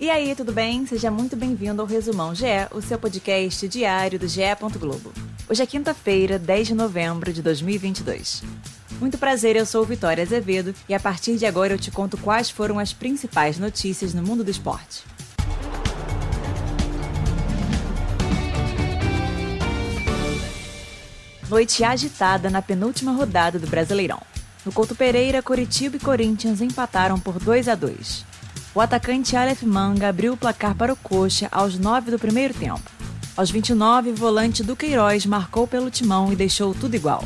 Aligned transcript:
E 0.00 0.08
aí, 0.08 0.34
tudo 0.34 0.50
bem? 0.50 0.86
Seja 0.86 1.10
muito 1.10 1.36
bem-vindo 1.36 1.82
ao 1.82 1.86
Resumão 1.86 2.34
GE, 2.34 2.46
o 2.72 2.80
seu 2.80 2.98
podcast 2.98 3.68
diário 3.68 4.18
do 4.18 4.26
GE. 4.26 4.40
Globo. 4.78 5.12
Hoje 5.46 5.62
é 5.62 5.66
quinta-feira, 5.66 6.38
10 6.38 6.68
de 6.68 6.74
novembro 6.74 7.30
de 7.34 7.42
2022. 7.42 8.42
Muito 8.98 9.18
prazer, 9.18 9.56
eu 9.56 9.66
sou 9.66 9.84
Vitória 9.84 10.24
Azevedo 10.24 10.74
e 10.88 10.94
a 10.94 10.98
partir 10.98 11.36
de 11.36 11.44
agora 11.44 11.74
eu 11.74 11.78
te 11.78 11.90
conto 11.90 12.16
quais 12.16 12.48
foram 12.48 12.78
as 12.78 12.94
principais 12.94 13.58
notícias 13.58 14.14
no 14.14 14.22
mundo 14.22 14.42
do 14.42 14.50
esporte. 14.50 15.04
Noite 21.46 21.84
agitada 21.84 22.48
na 22.48 22.62
penúltima 22.62 23.12
rodada 23.12 23.58
do 23.58 23.66
Brasileirão. 23.66 24.22
No 24.64 24.72
Couto 24.72 24.94
Pereira, 24.94 25.42
Coritiba 25.42 25.96
e 25.96 26.00
Corinthians 26.00 26.62
empataram 26.62 27.20
por 27.20 27.38
2 27.38 27.68
a 27.68 27.74
2. 27.74 28.29
O 28.72 28.80
atacante 28.80 29.34
Aleph 29.34 29.64
Manga 29.64 30.08
abriu 30.08 30.32
o 30.32 30.36
placar 30.36 30.76
para 30.76 30.92
o 30.92 30.96
Coxa 30.96 31.48
aos 31.50 31.76
9 31.76 32.12
do 32.12 32.18
primeiro 32.20 32.54
tempo. 32.54 32.88
Aos 33.36 33.50
29, 33.50 34.10
o 34.10 34.14
volante 34.14 34.62
do 34.62 34.76
Queiroz 34.76 35.26
marcou 35.26 35.66
pelo 35.66 35.90
timão 35.90 36.32
e 36.32 36.36
deixou 36.36 36.72
tudo 36.72 36.94
igual. 36.94 37.24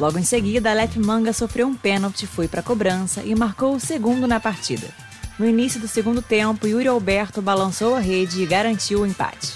Logo 0.00 0.18
em 0.18 0.24
seguida, 0.24 0.70
Aleph 0.70 0.96
Manga 0.96 1.32
sofreu 1.32 1.68
um 1.68 1.76
pênalti, 1.76 2.26
foi 2.26 2.48
para 2.48 2.58
a 2.58 2.64
cobrança 2.64 3.22
e 3.22 3.36
marcou 3.36 3.76
o 3.76 3.80
segundo 3.80 4.26
na 4.26 4.40
partida. 4.40 4.88
No 5.38 5.46
início 5.46 5.80
do 5.80 5.86
segundo 5.86 6.20
tempo, 6.20 6.66
Yuri 6.66 6.88
Alberto 6.88 7.40
balançou 7.40 7.94
a 7.94 8.00
rede 8.00 8.42
e 8.42 8.46
garantiu 8.46 9.02
o 9.02 9.06
empate. 9.06 9.52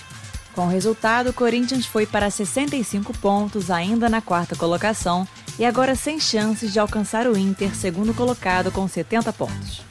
Com 0.55 0.67
o 0.67 0.71
resultado, 0.71 1.31
o 1.31 1.33
Corinthians 1.33 1.85
foi 1.85 2.07
para 2.07 2.31
65 2.31 3.13
pontos, 3.19 3.73
ainda 3.73 4.09
na 4.09 4.21
quarta 4.21 4.55
colocação, 4.55 5.27
e 5.59 5.65
agora 5.65 5.97
sem 5.97 6.21
chances 6.21 6.73
de 6.73 6.79
alcançar 6.79 7.27
o 7.27 7.37
Inter, 7.37 7.75
segundo 7.75 8.15
colocado, 8.15 8.71
com 8.71 8.87
70 8.87 9.33
pontos. 9.33 9.83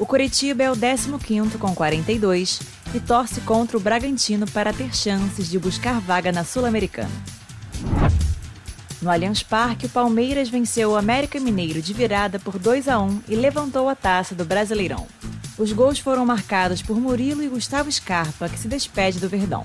O 0.00 0.06
Curitiba 0.06 0.62
é 0.62 0.70
o 0.70 0.74
15º 0.74 1.58
com 1.58 1.74
42 1.74 2.62
e 2.94 2.98
torce 2.98 3.38
contra 3.42 3.76
o 3.76 3.80
Bragantino 3.80 4.46
para 4.50 4.72
ter 4.72 4.96
chances 4.96 5.46
de 5.50 5.58
buscar 5.58 6.00
vaga 6.00 6.32
na 6.32 6.42
Sul-Americana. 6.42 7.10
No 9.02 9.10
Allianz 9.10 9.42
Parque, 9.42 9.84
o 9.84 9.90
Palmeiras 9.90 10.48
venceu 10.48 10.92
o 10.92 10.96
América 10.96 11.38
Mineiro 11.38 11.82
de 11.82 11.92
virada 11.92 12.38
por 12.38 12.58
2 12.58 12.88
a 12.88 12.98
1 12.98 13.24
e 13.28 13.36
levantou 13.36 13.90
a 13.90 13.94
taça 13.94 14.34
do 14.34 14.42
Brasileirão. 14.42 15.06
Os 15.58 15.70
gols 15.70 15.98
foram 15.98 16.24
marcados 16.24 16.80
por 16.80 16.98
Murilo 16.98 17.42
e 17.42 17.48
Gustavo 17.48 17.92
Scarpa, 17.92 18.48
que 18.48 18.58
se 18.58 18.68
despede 18.68 19.20
do 19.20 19.28
Verdão. 19.28 19.62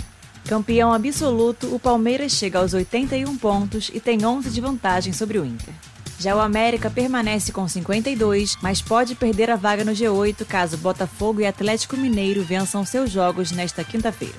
Campeão 0.49 0.91
absoluto, 0.91 1.73
o 1.73 1.79
Palmeiras 1.79 2.33
chega 2.33 2.59
aos 2.59 2.73
81 2.73 3.37
pontos 3.37 3.89
e 3.93 4.01
tem 4.01 4.25
11 4.25 4.49
de 4.49 4.59
vantagem 4.59 5.13
sobre 5.13 5.39
o 5.39 5.45
Inter. 5.45 5.73
Já 6.17 6.35
o 6.35 6.39
América 6.39 6.89
permanece 6.89 7.51
com 7.51 7.67
52, 7.67 8.57
mas 8.61 8.81
pode 8.81 9.15
perder 9.15 9.51
a 9.51 9.55
vaga 9.55 9.83
no 9.83 9.91
G8 9.91 10.45
caso 10.45 10.77
Botafogo 10.77 11.41
e 11.41 11.45
Atlético 11.45 11.97
Mineiro 11.97 12.43
vençam 12.43 12.85
seus 12.85 13.11
jogos 13.11 13.51
nesta 13.51 13.83
quinta-feira. 13.83 14.35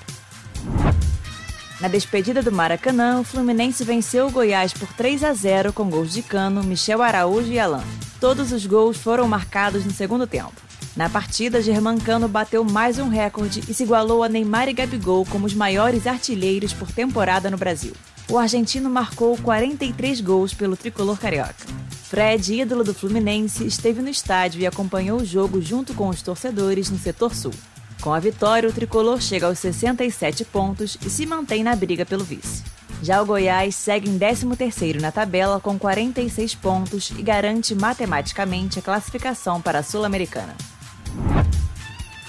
Na 1.79 1.87
despedida 1.87 2.41
do 2.41 2.51
Maracanã, 2.51 3.19
o 3.19 3.23
Fluminense 3.23 3.83
venceu 3.83 4.25
o 4.27 4.31
Goiás 4.31 4.73
por 4.73 4.91
3 4.93 5.23
a 5.23 5.33
0 5.33 5.71
com 5.71 5.87
gols 5.87 6.11
de 6.11 6.23
Cano, 6.23 6.63
Michel 6.63 7.03
Araújo 7.03 7.51
e 7.51 7.59
Alain. 7.59 7.85
Todos 8.19 8.51
os 8.51 8.65
gols 8.65 8.97
foram 8.97 9.27
marcados 9.27 9.85
no 9.85 9.91
segundo 9.91 10.25
tempo. 10.25 10.53
Na 10.95 11.07
partida, 11.07 11.61
Germancano 11.61 12.27
bateu 12.27 12.63
mais 12.63 12.97
um 12.97 13.07
recorde 13.07 13.63
e 13.67 13.73
se 13.75 13.83
igualou 13.83 14.23
a 14.23 14.29
Neymar 14.29 14.67
e 14.67 14.73
Gabigol 14.73 15.23
como 15.27 15.45
os 15.45 15.53
maiores 15.53 16.07
artilheiros 16.07 16.73
por 16.73 16.91
temporada 16.91 17.51
no 17.51 17.57
Brasil 17.57 17.93
o 18.29 18.37
argentino 18.37 18.89
marcou 18.89 19.37
43 19.37 20.21
gols 20.21 20.53
pelo 20.53 20.75
tricolor 20.75 21.17
carioca. 21.17 21.65
Fred, 22.03 22.61
ídolo 22.61 22.83
do 22.83 22.93
Fluminense, 22.93 23.65
esteve 23.65 24.01
no 24.01 24.09
estádio 24.09 24.61
e 24.61 24.67
acompanhou 24.67 25.19
o 25.19 25.25
jogo 25.25 25.61
junto 25.61 25.93
com 25.93 26.09
os 26.09 26.21
torcedores 26.21 26.89
no 26.89 26.97
setor 26.97 27.33
sul. 27.33 27.53
Com 28.01 28.13
a 28.13 28.19
vitória, 28.19 28.69
o 28.69 28.73
tricolor 28.73 29.21
chega 29.21 29.47
aos 29.47 29.59
67 29.59 30.45
pontos 30.45 30.97
e 31.05 31.09
se 31.09 31.25
mantém 31.25 31.63
na 31.63 31.75
briga 31.75 32.05
pelo 32.05 32.23
vice. 32.23 32.63
Já 33.01 33.21
o 33.21 33.25
Goiás 33.25 33.75
segue 33.75 34.09
em 34.09 34.17
13º 34.17 34.99
na 34.99 35.11
tabela 35.11 35.59
com 35.59 35.77
46 35.77 36.55
pontos 36.55 37.11
e 37.11 37.21
garante 37.21 37.75
matematicamente 37.75 38.79
a 38.79 38.81
classificação 38.81 39.61
para 39.61 39.79
a 39.79 39.83
Sul-Americana. 39.83 40.55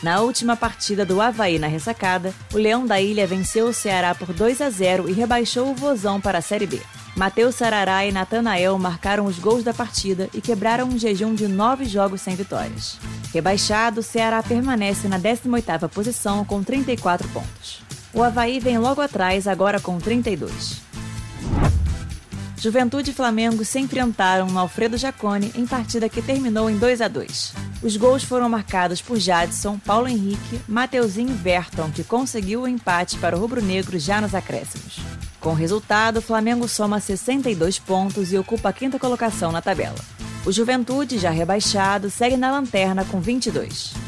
Na 0.03 0.21
última 0.21 0.57
partida 0.57 1.05
do 1.05 1.21
Havaí 1.21 1.59
na 1.59 1.67
ressacada, 1.67 2.33
o 2.53 2.57
Leão 2.57 2.87
da 2.87 3.01
Ilha 3.01 3.27
venceu 3.27 3.67
o 3.67 3.75
Ceará 3.75 4.15
por 4.15 4.33
2 4.33 4.61
a 4.61 4.71
0 4.71 5.09
e 5.09 5.13
rebaixou 5.13 5.71
o 5.71 5.75
Vozão 5.75 6.21
para 6.21 6.39
a 6.39 6.43
Série 6.43 6.69
B. 6.69 6.81
Matheus 7.17 7.57
Sarará 7.57 8.07
e 8.07 8.13
Natanael 8.13 8.79
marcaram 8.79 9.27
os 9.27 9.41
gols 9.41 9.65
da 9.65 9.75
partida 9.75 10.31
e 10.33 10.41
quebraram 10.41 10.87
um 10.87 10.97
jejum 10.97 11.35
de 11.35 11.49
nove 11.49 11.85
jogos 11.85 12.21
sem 12.21 12.37
vitórias. 12.37 12.97
Rebaixado, 13.35 13.99
o 13.99 14.05
Ceará 14.05 14.41
permanece 14.41 15.09
na 15.09 15.19
18ª 15.19 15.89
posição 15.89 16.45
com 16.45 16.63
34 16.63 17.27
pontos. 17.31 17.83
O 18.15 18.23
Havaí 18.23 18.61
vem 18.61 18.79
logo 18.79 19.01
atrás, 19.01 19.49
agora 19.49 19.81
com 19.81 19.99
32. 19.99 20.88
Juventude 22.61 23.13
e 23.13 23.15
Flamengo 23.15 23.65
se 23.65 23.79
enfrentaram 23.79 24.47
no 24.49 24.59
Alfredo 24.59 24.97
Jacone 24.97 25.53
em 25.55 25.65
partida 25.65 26.09
que 26.09 26.21
terminou 26.21 26.69
em 26.69 26.77
2 26.77 27.01
a 27.01 27.07
2. 27.07 27.55
Os 27.83 27.97
gols 27.97 28.25
foram 28.25 28.49
marcados 28.49 29.01
por 29.01 29.17
Jadson, 29.17 29.79
Paulo 29.79 30.09
Henrique, 30.09 30.61
Mateuzinho 30.67 31.31
e 31.31 31.35
Verton, 31.35 31.89
que 31.93 32.03
conseguiu 32.03 32.63
o 32.63 32.69
empate 32.69 33.17
para 33.19 33.37
o 33.37 33.39
rubro-negro 33.39 33.97
já 33.97 34.21
nos 34.21 34.35
acréscimos. 34.35 34.99
Com 35.41 35.51
o 35.51 35.55
resultado, 35.55 36.17
o 36.17 36.23
Flamengo 36.23 36.67
soma 36.67 36.99
62 36.99 37.79
pontos 37.79 38.33
e 38.33 38.37
ocupa 38.37 38.71
a 38.71 38.73
quinta 38.73 38.99
colocação 38.99 39.53
na 39.53 39.63
tabela. 39.63 39.99
O 40.45 40.51
Juventude, 40.51 41.17
já 41.17 41.31
rebaixado, 41.31 42.11
segue 42.11 42.37
na 42.37 42.51
lanterna 42.51 43.05
com 43.05 43.21
22. 43.21 44.08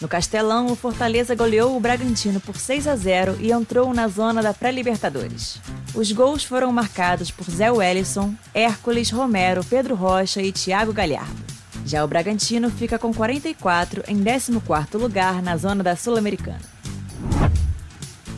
No 0.00 0.08
Castelão, 0.08 0.66
o 0.66 0.76
Fortaleza 0.76 1.34
goleou 1.34 1.74
o 1.74 1.80
Bragantino 1.80 2.38
por 2.38 2.56
6 2.56 2.86
a 2.86 2.94
0 2.94 3.38
e 3.40 3.50
entrou 3.50 3.94
na 3.94 4.06
zona 4.08 4.42
da 4.42 4.52
pré-Libertadores. 4.52 5.58
Os 5.94 6.12
gols 6.12 6.44
foram 6.44 6.70
marcados 6.70 7.30
por 7.30 7.48
Zé 7.50 7.70
Wellison, 7.70 8.34
Hércules, 8.52 9.10
Romero, 9.10 9.64
Pedro 9.64 9.94
Rocha 9.94 10.42
e 10.42 10.52
Thiago 10.52 10.92
Galhardo. 10.92 11.44
Já 11.86 12.04
o 12.04 12.08
Bragantino 12.08 12.70
fica 12.70 12.98
com 12.98 13.14
44 13.14 14.04
em 14.06 14.22
14º 14.22 14.98
lugar 14.98 15.40
na 15.40 15.56
zona 15.56 15.82
da 15.82 15.96
Sul-Americana. 15.96 16.60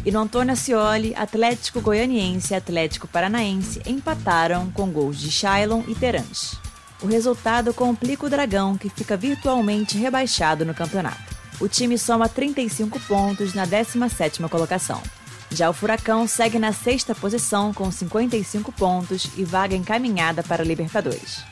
E 0.05 0.13
no 0.13 0.21
Antônio 0.21 0.53
Ascioli, 0.53 1.13
Atlético 1.17 1.81
Goianiense 1.81 2.53
e 2.53 2.57
Atlético 2.57 3.09
Paranaense 3.09 3.83
empataram 3.85 4.71
com 4.71 4.91
gols 4.91 5.19
de 5.19 5.31
Shailon 5.31 5.83
e 5.89 5.95
Terãs. 5.95 6.57
O 7.03 7.07
resultado 7.07 7.75
complica 7.75 8.27
o 8.27 8.31
Dragão, 8.31 8.77
que 8.77 8.89
fica 8.89 9.17
virtualmente 9.17 9.99
rebaixado 9.99 10.65
no 10.65 10.75
campeonato. 10.75 11.28
O 11.61 11.69
time 11.69 11.99
soma 11.99 12.29
35 12.29 13.01
pontos 13.01 13.55
na 13.55 13.67
17ª 13.67 14.49
colocação. 14.49 15.03
Já 15.51 15.69
o 15.71 15.73
Furacão 15.73 16.27
segue 16.27 16.59
na 16.59 16.73
sexta 16.73 17.15
posição 17.15 17.73
com 17.73 17.91
55 17.91 18.71
pontos 18.73 19.29
e 19.37 19.45
vaga 19.45 19.75
encaminhada 19.75 20.43
para 20.43 20.63
a 20.63 20.67
Libertadores 20.67 21.43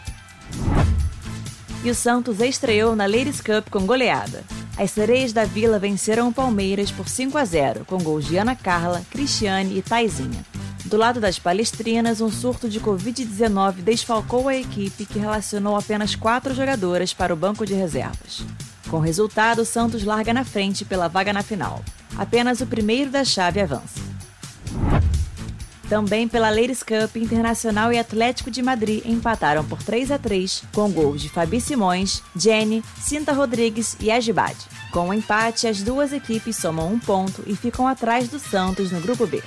e 1.86 1.90
o 1.90 1.94
Santos 1.94 2.40
estreou 2.40 2.96
na 2.96 3.06
Ladies 3.06 3.40
Cup 3.40 3.70
com 3.70 3.86
goleada. 3.86 4.42
As 4.76 4.90
sereias 4.90 5.32
da 5.32 5.44
Vila 5.44 5.78
venceram 5.78 6.28
o 6.28 6.32
Palmeiras 6.32 6.90
por 6.90 7.08
5 7.08 7.38
a 7.38 7.44
0, 7.44 7.84
com 7.84 7.98
gols 7.98 8.26
de 8.26 8.36
Ana 8.36 8.56
Carla, 8.56 9.02
Cristiane 9.08 9.78
e 9.78 9.82
Taizinha. 9.82 10.44
Do 10.84 10.96
lado 10.96 11.20
das 11.20 11.38
palestrinas, 11.38 12.20
um 12.20 12.28
surto 12.28 12.68
de 12.68 12.80
Covid-19 12.80 13.74
desfalcou 13.84 14.48
a 14.48 14.56
equipe, 14.56 15.06
que 15.06 15.20
relacionou 15.20 15.76
apenas 15.76 16.16
quatro 16.16 16.52
jogadoras 16.52 17.14
para 17.14 17.32
o 17.32 17.36
banco 17.36 17.64
de 17.64 17.74
reservas. 17.74 18.44
Com 18.90 19.00
resultado, 19.00 19.62
o 19.62 19.64
Santos 19.64 20.04
larga 20.04 20.32
na 20.32 20.44
frente 20.44 20.84
pela 20.84 21.08
vaga 21.08 21.32
na 21.32 21.42
final. 21.42 21.82
Apenas 22.16 22.60
o 22.60 22.66
primeiro 22.66 23.10
da 23.10 23.24
chave 23.24 23.60
avança. 23.60 24.00
Também 25.88 26.26
pela 26.26 26.50
Ladies 26.50 26.82
Cup, 26.82 27.14
Internacional 27.16 27.92
e 27.92 27.98
Atlético 27.98 28.50
de 28.50 28.60
Madrid 28.60 29.04
empataram 29.06 29.64
por 29.64 29.80
3 29.82 30.10
a 30.10 30.18
3 30.18 30.64
com 30.74 30.90
gols 30.90 31.22
de 31.22 31.28
Fabi 31.28 31.60
Simões, 31.60 32.22
Jenny, 32.34 32.82
Cinta 33.00 33.32
Rodrigues 33.32 33.96
e 34.00 34.10
Agibade. 34.10 34.66
Com 34.92 35.08
o 35.08 35.14
empate, 35.14 35.68
as 35.68 35.82
duas 35.82 36.12
equipes 36.12 36.56
somam 36.56 36.92
um 36.92 36.98
ponto 36.98 37.44
e 37.46 37.54
ficam 37.54 37.86
atrás 37.86 38.28
do 38.28 38.38
Santos 38.40 38.90
no 38.90 39.00
Grupo 39.00 39.26
B. 39.26 39.42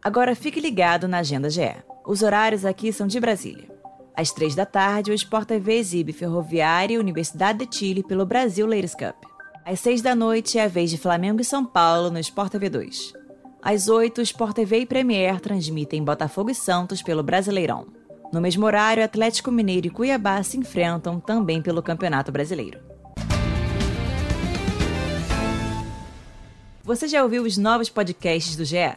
Agora 0.00 0.36
fique 0.36 0.60
ligado 0.60 1.08
na 1.08 1.18
Agenda 1.18 1.50
GE. 1.50 1.74
Os 2.06 2.22
horários 2.22 2.64
aqui 2.64 2.92
são 2.92 3.06
de 3.06 3.18
Brasília. 3.18 3.77
Às 4.18 4.32
três 4.32 4.52
da 4.52 4.66
tarde, 4.66 5.12
o 5.12 5.14
Sport 5.14 5.46
TV 5.46 5.74
exibe 5.74 6.12
Ferroviária 6.12 6.96
e 6.96 6.98
Universidade 6.98 7.64
de 7.64 7.76
Chile 7.76 8.02
pelo 8.02 8.26
Brasil 8.26 8.66
Ladies 8.66 8.92
Cup. 8.92 9.14
Às 9.64 9.78
seis 9.78 10.02
da 10.02 10.12
noite 10.12 10.58
é 10.58 10.64
a 10.64 10.66
vez 10.66 10.90
de 10.90 10.98
Flamengo 10.98 11.40
e 11.40 11.44
São 11.44 11.64
Paulo 11.64 12.10
no 12.10 12.18
Sport 12.18 12.50
TV 12.50 12.68
2. 12.68 13.12
Às 13.62 13.86
oito, 13.88 14.20
Sport 14.20 14.56
TV 14.56 14.80
e 14.80 14.86
Premier 14.86 15.38
transmitem 15.38 16.02
Botafogo 16.02 16.50
e 16.50 16.54
Santos 16.56 17.00
pelo 17.00 17.22
Brasileirão. 17.22 17.86
No 18.32 18.40
mesmo 18.40 18.66
horário, 18.66 19.04
Atlético 19.04 19.52
Mineiro 19.52 19.86
e 19.86 19.90
Cuiabá 19.90 20.42
se 20.42 20.58
enfrentam 20.58 21.20
também 21.20 21.62
pelo 21.62 21.80
Campeonato 21.80 22.32
Brasileiro. 22.32 22.80
Você 26.82 27.06
já 27.06 27.22
ouviu 27.22 27.44
os 27.44 27.56
novos 27.56 27.88
podcasts 27.88 28.56
do 28.56 28.64
GE? 28.64 28.96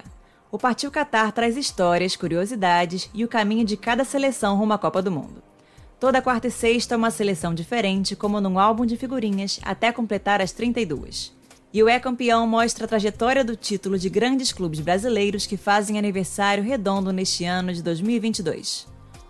O 0.52 0.58
Partiu 0.58 0.92
Qatar 0.92 1.32
traz 1.32 1.56
histórias, 1.56 2.18
curiosidades 2.18 3.10
e 3.14 3.24
o 3.24 3.28
caminho 3.28 3.64
de 3.64 3.78
cada 3.78 4.04
seleção 4.04 4.58
rumo 4.58 4.74
à 4.74 4.78
Copa 4.78 5.02
do 5.02 5.10
Mundo. 5.10 5.42
Toda 5.98 6.22
quarta 6.22 6.48
e 6.48 6.52
sexta 6.52 6.98
uma 6.98 7.10
seleção 7.10 7.54
diferente, 7.54 8.18
como 8.18 8.42
num 8.42 8.60
álbum 8.60 8.86
de 8.86 8.98
figurinhas, 8.98 9.62
até 9.64 9.94
completar 9.94 10.42
as 10.42 10.52
32. 10.52 11.32
E 11.74 11.82
o 11.82 11.88
É 11.88 11.98
Campeão 12.02 12.46
mostra 12.46 12.84
a 12.84 12.88
trajetória 12.88 13.46
do 13.46 13.56
título 13.56 13.98
de 13.98 14.10
grandes 14.10 14.52
clubes 14.52 14.82
brasileiros 14.82 15.46
que 15.46 15.56
fazem 15.56 15.98
aniversário 15.98 16.62
redondo 16.62 17.14
neste 17.14 17.46
ano 17.46 17.72
de 17.74 17.82
2022. 17.82 18.88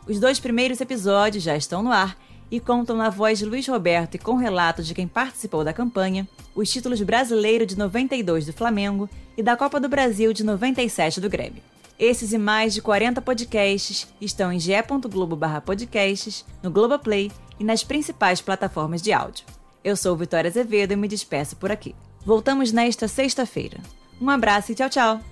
Os 0.07 0.19
dois 0.19 0.39
primeiros 0.39 0.81
episódios 0.81 1.44
já 1.44 1.56
estão 1.56 1.83
no 1.83 1.91
ar 1.91 2.17
e 2.51 2.59
contam 2.59 2.98
na 2.98 3.09
voz 3.09 3.39
de 3.39 3.45
Luiz 3.45 3.65
Roberto 3.68 4.15
e 4.15 4.19
com 4.19 4.36
relatos 4.36 4.86
de 4.86 4.94
quem 4.94 5.07
participou 5.07 5.63
da 5.63 5.71
campanha, 5.71 6.27
os 6.53 6.69
títulos 6.69 7.01
brasileiro 7.01 7.65
de 7.65 7.77
92 7.77 8.45
do 8.45 8.53
Flamengo 8.53 9.09
e 9.38 9.42
da 9.42 9.56
Copa 9.56 9.80
do 9.80 9.88
Brasil 9.88 10.33
de 10.33 10.44
97 10.44 11.21
do 11.21 11.30
Grêmio. 11.30 11.63
Esses 11.98 12.33
e 12.33 12.38
mais 12.38 12.74
de 12.74 12.81
40 12.81 13.21
podcasts 13.21 14.07
estão 14.19 14.51
em 14.51 14.59
ge.globo/podcasts, 14.59 16.44
no 16.62 16.69
Globoplay 16.69 17.31
e 17.59 17.63
nas 17.63 17.83
principais 17.83 18.42
plataformas 18.42 19.01
de 19.01 19.13
áudio. 19.13 19.45
Eu 19.83 19.95
sou 19.95 20.18
Vitória 20.18 20.50
Azevedo 20.50 20.92
e 20.94 20.95
me 20.95 21.07
despeço 21.07 21.56
por 21.56 21.71
aqui. 21.71 21.95
Voltamos 22.25 22.71
nesta 22.71 23.07
sexta-feira. 23.07 23.80
Um 24.19 24.30
abraço 24.30 24.71
e 24.71 24.75
tchau, 24.75 24.89
tchau! 24.89 25.31